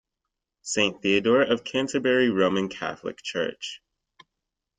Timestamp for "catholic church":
2.69-3.83